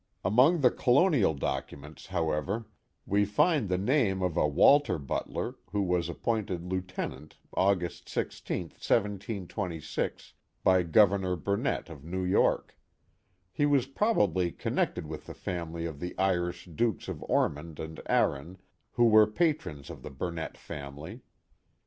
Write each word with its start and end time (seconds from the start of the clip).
Among 0.25 0.61
the 0.61 0.71
colonial 0.71 1.35
documents, 1.35 2.07
however, 2.07 2.65
we 3.05 3.23
find 3.23 3.69
the 3.69 3.77
name 3.77 4.23
of 4.23 4.35
a 4.35 4.47
Wal 4.47 4.79
211 4.79 5.53
212 5.71 5.77
The 5.77 5.77
Mohawk 5.77 5.77
Valley 5.77 5.77
ter 5.77 5.77
Butler, 5.77 5.79
who 5.79 5.83
was 5.95 6.09
appointed 6.09 6.65
lieutenant 6.73 7.37
August 7.53 8.07
i6. 8.07 8.17
1726, 8.17 10.33
by 10.63 10.81
Governor 10.81 11.35
Burnett 11.35 11.89
of 11.91 12.03
New 12.03 12.23
York. 12.23 12.75
He 13.51 13.67
was 13.67 13.85
probably 13.85 14.51
connected 14.51 15.05
with 15.05 15.27
the 15.27 15.35
family 15.35 15.85
of 15.85 15.99
the 15.99 16.17
Irish 16.17 16.65
dukes 16.65 17.07
of 17.07 17.21
Ormond 17.29 17.79
and 17.79 18.01
Arran, 18.07 18.57
who 18.93 19.05
were 19.05 19.27
patrons 19.27 19.91
of 19.91 20.01
the 20.01 20.09
Burnett 20.09 20.57
family. 20.57 21.21